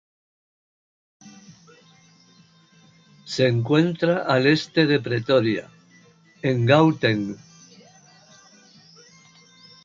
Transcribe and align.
Se 3.23 3.47
encuentra 3.47 4.23
al 4.23 4.47
este 4.47 4.87
de 4.87 4.99
Pretoria, 4.99 5.69
en 6.41 6.65
Gauteng. 6.65 7.37